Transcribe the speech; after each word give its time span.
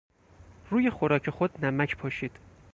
روی 0.69 0.89
خوراک 0.89 1.29
خود 1.29 1.65
نمک 1.65 1.97
پاشید. 1.97 2.31